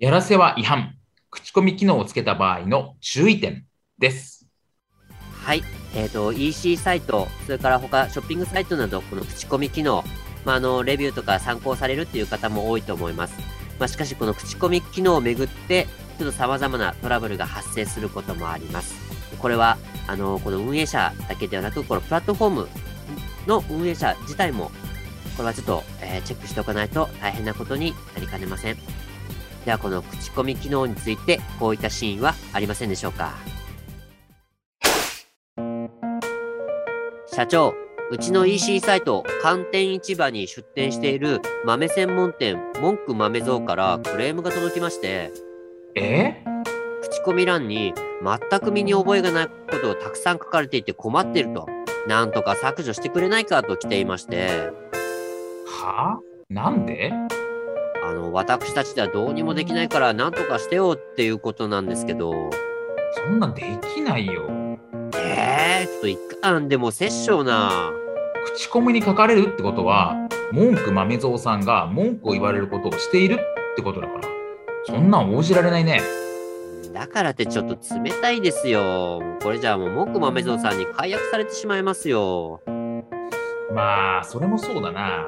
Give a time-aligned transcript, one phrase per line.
[0.00, 0.94] やらせは違反。
[1.28, 3.66] 口コミ機能をつけた場合の注意点
[3.98, 4.46] です。
[5.42, 5.64] はい。
[5.96, 10.04] えーと、EC サイトそれから他ショッピングサイトなどこの口コミ機能、
[10.44, 13.34] まあ、あのレビューとか参考されるっていう方も多いと思います、
[13.80, 15.88] まあ、しかしこの口コミ機能をめぐって
[16.18, 18.94] ちょっと様々なトラブルが発生することもあります。
[19.40, 22.68] これはあのこの運営者だけではなくこのプラットフォーム
[23.48, 24.70] の運営者自体も
[25.36, 28.97] これはちょっと、えー、チェックしておかないと大変なことになりかねません。
[29.64, 33.32] ではこの口コミ機能についてこういったシーンはありませんでしょうか？
[37.26, 37.74] 社長、
[38.10, 45.30] うちの EC サイト、寒天市場に出店している豆専門店、文句豆蔵からクレームが届きまして、
[45.94, 46.42] え？
[47.02, 47.94] 口コミ欄に
[48.50, 51.68] 全く身に覚えがないことをたくさん書かれていて困っていると、
[52.08, 54.70] なんとか削除してくれないかと来ていまして。
[55.66, 56.18] は？
[56.18, 57.12] あなんで？
[58.08, 62.32] あの、私たちではどうにもできないからなんとかしてよっていうことなんですけど。
[63.26, 63.62] そんなんで
[63.94, 64.48] きないよ。
[65.14, 67.92] えー、ちょっと一貫でも殺生な。
[68.54, 70.16] 口コミに書かれるってことは、
[70.52, 74.20] 文句豆蔵さんが文句を言われることをしているってことだから、
[74.86, 76.00] そんなん応じられないね。
[76.94, 79.22] だからってちょっと冷たいですよ。
[79.42, 82.62] これじゃあもう文句豆蔵さんに解約されてしまいますよ。
[83.70, 85.26] まあ、それもそうだな。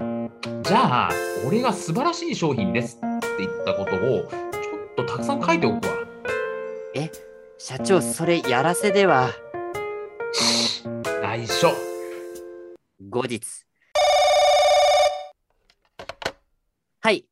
[0.62, 1.10] じゃあ、
[1.46, 5.92] 俺が素晴らしい商品ですって言ったことを、ちょっとたくさん書いておくわ。
[6.94, 7.10] え、
[7.58, 9.30] 社長、それやらせでは。
[11.22, 11.70] 内緒。
[13.10, 13.66] 後日。
[17.00, 17.26] はい。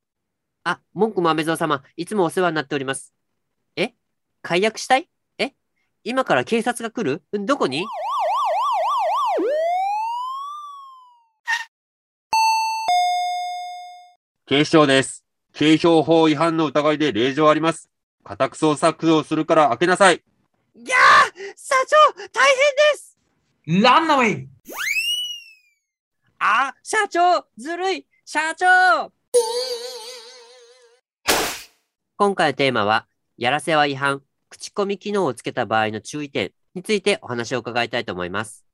[0.64, 3.14] あ、文句豆蔵様、いつもお世話になっております。
[3.76, 3.94] え？
[4.42, 5.08] 解約したい？
[5.38, 5.54] え？
[6.04, 7.22] 今から警察が来る？
[7.32, 7.86] どこに？
[14.48, 15.26] 警視庁です。
[15.52, 17.90] 警標法違反の疑いで令状あります。
[18.24, 20.22] 家宅捜索をするから開けなさい。
[20.74, 20.98] ぎゃー
[21.54, 22.56] 社長大変
[22.94, 23.18] です
[23.66, 24.48] ランナウェイ
[26.38, 29.12] あ社長ずるい社長
[32.16, 33.06] 今回のテーマは、
[33.36, 38.64] やらせは違反、口コミ機能をつけた場合の注意点についてお話を伺いたいと思います。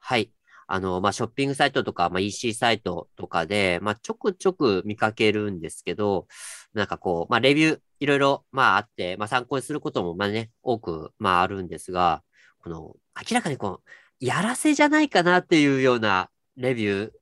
[0.00, 0.32] はい。
[0.66, 6.26] あの、まあ、ショッピングサイトとか、まあ、EC サイトとかで、まあ、ちょくちょく見かけるんですけど、
[6.72, 12.22] なんかこう、まあ、レビュー、いろいろ、まあ、あって、まあ、参考にすることも、まあね、多く、まあ、あるんですが、
[12.58, 12.96] この、
[13.30, 13.90] 明らかにこう、
[14.24, 17.12] やらせじゃないかなっていうようなレビュ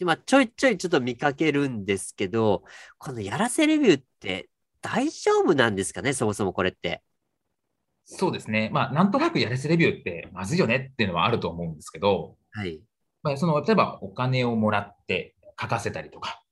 [0.00, 2.64] ー、まあ、ちょいちょいちょっと見かけるんですけど、
[2.98, 4.48] このやらせレビューって
[4.80, 7.02] 大丈夫なんですかね、そもそもこれって。
[8.10, 8.70] そうですね。
[8.72, 12.80] まあ、なんとなくやらせレビューってまずいよねっていうのはあると思うんですけど、はい。
[13.22, 16.42] まあ、その、例えばお金をもらって書かせたりとか、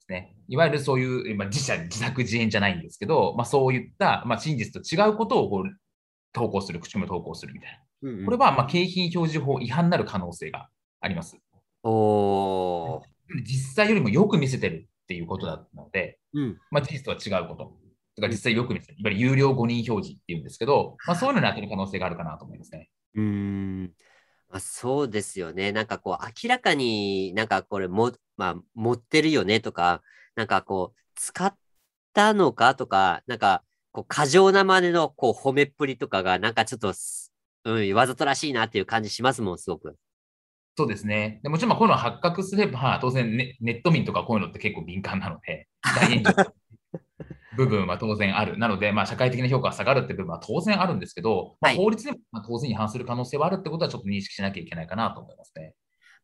[0.00, 0.36] ですね。
[0.48, 5.76] いわゆるそういう、まあ、自社、自作自演じゃないんですけど、まあ、そういった、まあ、真実と違うことをこう
[6.34, 8.10] 投稿する、口コミを投稿するみたいな。
[8.10, 10.68] うんうん、これは、まあ、景品表示法違反になる可能性が
[11.00, 11.38] あります。
[11.84, 13.02] お
[13.44, 17.87] 実際よりもよく見せてるっていうことなので、うん、まあ、事実とは違うこと。
[18.20, 18.96] とか実際よく見せる。
[18.98, 22.90] いわゆる有料誤認表示っていうんですけど、まあ、そういうのに当てる可能性があるかなと思いますね。
[23.14, 23.92] うん
[24.50, 25.72] まあ、そうですよね。
[25.72, 30.02] なんかこう、明らかになんかこれも、まあ、持ってるよねとか、
[30.36, 31.54] なんかこう、使っ
[32.14, 33.62] たのかとか、なんか、
[33.92, 36.92] こう、過剰なまでのこう褒めっぷりとかが、なんかちょっと、
[37.64, 39.96] うん、わざとらしいなっていう感じしますもん、すごく。
[40.76, 41.40] そうですね。
[41.42, 46.54] でもちろん、こういうの発覚すれば、当然ネ、ネット民とかこういうのって結構敏感なので、 大炎上
[47.58, 48.56] 部分は当然ある。
[48.56, 55.74] なので、まあ、社会的な評価が下がるって部分は当然あるんですけど、まあ、法律でも当然違反する可能性はあるってことはちょっと認識しなきゃいけないかなと思いますね。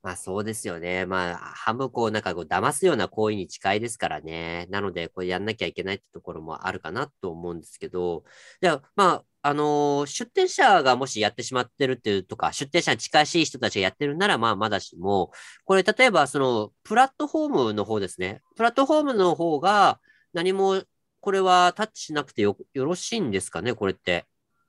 [0.05, 1.07] まあそうですよね。
[1.07, 4.67] まあ、半分こう、なんかこう、騙すような行為に近いですからね。
[4.71, 8.23] なので、これやんなきゃいけないってところもあるかなと思うんですけど、
[8.61, 15.31] じゃあ、まあ、あのー、出店者がもしやってしまってるっていうとか、出店者に近しい人たちがやってるなら、まあ、まだしも、
[15.65, 18.43] これ、例えば、その、プラットフォームの方ですね。
[18.57, 20.01] プラットフォームの方が、
[20.35, 20.83] 何も
[21.25, 24.26] これはタッチしなくてよよろしいんですかね、これって。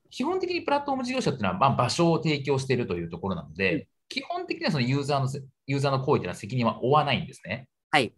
[0.10, 5.28] 基本的にプラットフォーム事業者っていうのは、まあ、場所を提供しているというところなので、うん、基本的にはそのユーザーの
[5.68, 7.68] ユーザーの行為というのは責任は負わないんですね。
[7.92, 8.14] はい。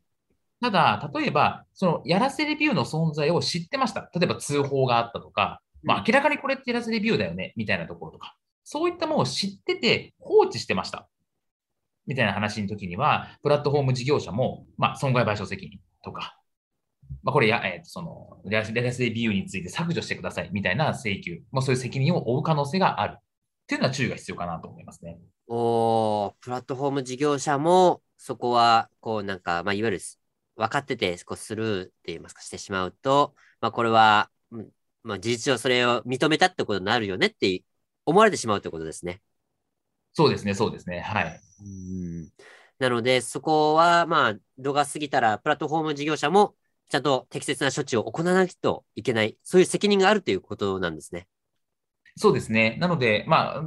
[0.61, 4.07] ただ、例えば、そのやらせレビューの存在を知ってました。
[4.13, 11.09] 例えば通報があったとか、まあ、明らかにこれってやらせレビューだよね、みたいなところとか、そういったものを知ってて放置してました。
[12.05, 16.37] みたいな話の時には、プラットフォーム事業者も、まあ、損害賠償責任とか、
[17.23, 23.17] まあ、これや、えーとその、やらせレビューについて削除してくださいみたいな請求、もうそういう責任を負う可能性がある。
[23.17, 23.19] っ
[23.67, 25.19] ていうのは注意が必要かなと思いますね。
[25.47, 29.99] おープラットフォーム事業者も、そこは、こう、なんか、まあ、いわゆる、
[30.55, 34.69] 分かってて、こう、スルーって言いますか、してしまうと、まあ、これは、うん
[35.03, 37.63] まあ、事実上それを認めたってことになるよねって
[38.05, 39.21] 思われてしまうってことですね。
[40.13, 41.01] そうですね、そうですね。
[41.01, 41.41] はい。
[41.61, 42.29] うん
[42.79, 46.55] なので、そこは、まあ、度が過ぎたら、プラットフォーム事業者も、
[46.89, 51.27] ちゃんと適切な処置を行わなきゃいけない、そういう責任があるということなんですね。
[52.15, 52.77] そうですね。
[52.79, 53.63] なので、まあ、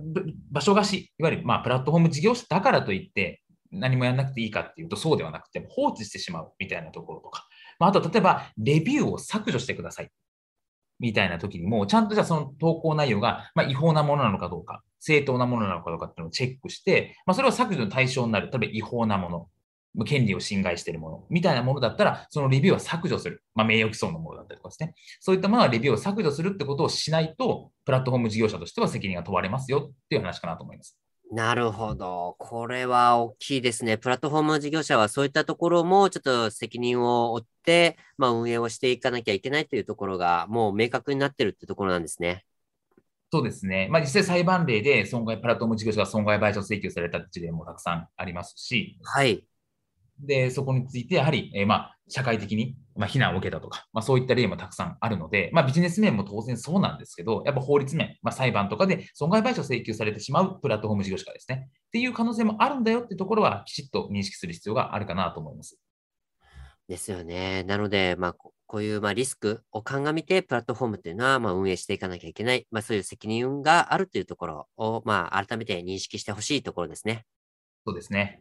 [0.50, 7.46] 場所貸し、いわゆる、まあ、プラットフォーム事業者だからといって、何もやらなくていいかっていうと、そうではなくて、放置してしまうみたいなところとか、
[7.78, 10.10] まあ、あと、例えば、レビューを削除してください。
[10.98, 19.48] みたいな時にも、ちゃんとじゃあその投稿内容が、まあ、違法なものなのかどうか、正当なものなのかどうかっていうのをチェックして、まあ、それは削除の対象になる、例えば違法なもの、
[20.04, 23.42] 権利を侵害しているもの、みたいなものだったら、そのレビューは削除する。
[23.54, 24.94] まあ、名誉毀損のものだったりとかですね。
[25.20, 30.96] そういったものはレビューを削除するってことをしないと、プラットフォーム事業者としては責任が問われますよっていう話かなと思います。
[31.32, 32.34] なるほど。
[32.38, 33.96] これは大きいですね。
[33.96, 42.44] プラットフォーム事業者はそういったところもちょっと責任を負って、まあ、運営をしていかなきゃいけないというところがもう明確になってるってところなんですね。
[43.32, 43.86] そうですね。
[43.92, 49.44] まあ、実際裁判例で損害、プラットフォーム事業者が損害賠償請求された事例もたくさんありますし、はい。
[50.26, 65.78] で、そこについて、やはり、えーまあ、社会的に、まあ、非難を受けたとか、まあ、そういった例もたくさんあるので、まあ、ビジネス面も当然そうなんですけど、やっぱ法律面、まあ、裁判とかで損害賠償請求されてしまうプラットフォーム事業者がですね、っていう可能性もあるんだよってところは、きちっと認識する必要があるかなと思います。
[66.88, 67.62] ですよね。
[67.64, 77.26] なので、まあ、ここういうまあリスクを鑑みて、プラットフォームっていうのはまあ運営していかなきゃいけない、まあ、そういう責任があるというところを、まあ、改めて認識してほしいところですね。
[77.84, 78.40] そうですね。